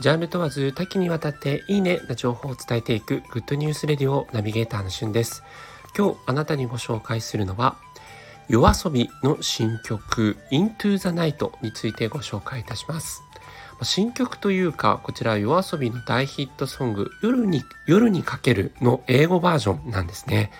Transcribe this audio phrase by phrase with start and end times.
[0.00, 5.42] ジャンル問わず多岐にわたっていいねな情報を伝えていくグッドニュースレディオナビゲーターのしゅんです。
[5.96, 7.76] 今日あなたにご紹介するのは
[8.48, 13.22] 夜遊びの新曲 Into the Night についてご紹介いたします。
[13.82, 20.52] 新曲というか、こちら夜遊びの大ヒットソング夜に、夜にかけるの英語バージョンなんですね。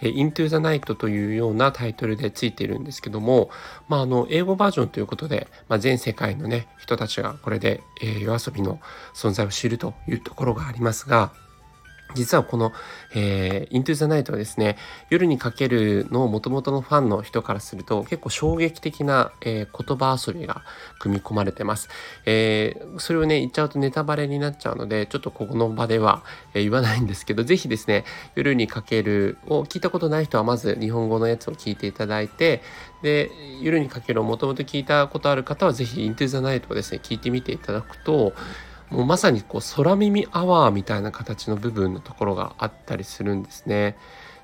[0.00, 3.50] Into the Night というようなタイトルでついているんですけども、
[3.88, 8.80] まあ、あの、英語バージョンということで、まあ、全世界のね、人たちがこれで、えー、夜遊びの
[9.14, 11.32] 存在を知るというところがありますが、
[12.14, 12.72] 実はこの、
[13.14, 14.76] えー、Into the Night はですね、
[15.10, 20.62] 夜にかけるの元々のファンの人からすると結構衝撃的な、えー、言葉遊びが
[20.98, 21.88] 組み込まれてます、
[22.24, 26.22] えー、それをね、言っちゃうとネタバレになっちゃうので、ちょっとここの場では、
[26.54, 28.04] え、言わないんですけど、ぜひですね、
[28.34, 32.62] 夜にかけるを聞いたことない人はまず日本語のやつを聞いていただいて、
[33.02, 38.32] で、夜にかけるをもともと聞いたことある方はぜひ Into the Night をですね、聞いてみていただくと、
[38.90, 43.96] もうまさにこう空耳アワーみたいな形の部分のところがあったりするんですね。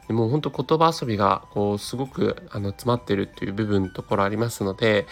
[0.07, 5.07] でも本当言葉遊びがこうすごくあの詰まってるっていう部分のところありますので、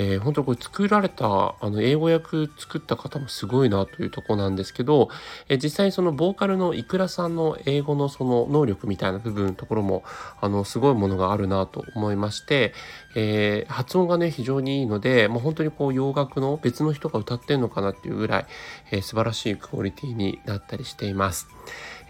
[0.00, 5.10] えー、本当これ作られたあの英語訳作った方もすごいなというとこなんですけど、
[5.48, 10.04] えー、実際にそのボーカルのいくらさんの英語のその能力みたいな部分のところも
[10.40, 12.72] あのすごいものがあるなと思いまして、
[13.16, 18.46] えー、発音がね非常にいいのでもう本当にこう洋楽の別の人が歌ってんのかなっていうぐらい、
[18.92, 21.48] えー、素晴らしいクオリティになったりしています。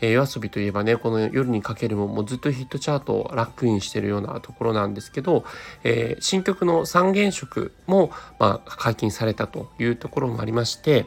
[0.00, 5.44] えー、夜遊びといえばね、この夜にかけるももうずっとヒットチャートをラックインしてるようなところなんですけど、
[5.84, 11.06] えー、新曲の三原色も、まあ、解禁されたというところもありまして、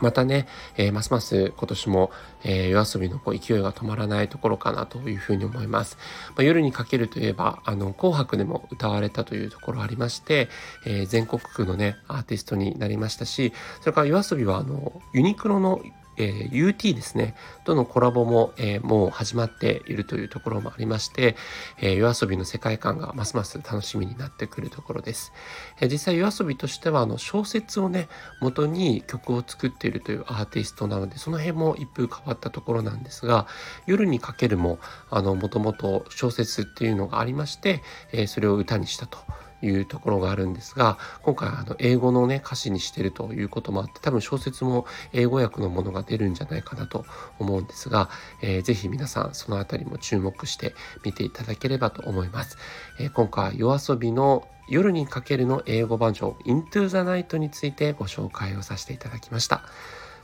[0.00, 2.10] またね、えー、ますます今年も、
[2.44, 5.96] えー、夜遊びのこう勢いが止まらないところかなというふうに思います。
[6.30, 10.48] まあ、夜にかけるといえば、あの、紅白でも歌われたというところありまして、
[10.84, 15.80] えー、全国区のね、アーティストになりましたし、それから夜遊びは、あの、ユニクロの
[16.16, 17.34] えー、UT ですね、
[17.64, 21.36] とのコラボも、えー、もう始まっているというところもありまして、
[21.78, 25.32] えー、夜遊びの世界観がますます楽しみになってくるところです。
[25.80, 28.08] えー、実際夜遊びとしては、あの、小説をね、
[28.40, 33.46] 元に曲を作っているというアーティストなので、その辺も一風変わったところなんですが、
[33.86, 34.78] 夜にかけるも、
[35.10, 39.18] あの、もともと小説っていうのがありまして、え、それを歌にしたと。
[39.62, 47.04] いうところがあるんですが今回あの英語のね歌詞にしてるということもあって多分小説も英語訳のものが出るんじゃないかなと
[47.38, 48.10] 思うんですが、
[48.42, 50.74] えー、ぜひ皆さんそのあたりも注目して
[51.04, 52.58] 見ていただければと思います、
[53.00, 59.62] えー、今回夜遊びの夜にかけるの英語バージョン Into the Night についてご紹介をさせていただきました。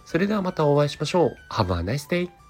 [0.04, 1.36] それではまたお会いしましょう。
[1.50, 2.41] Have a nice day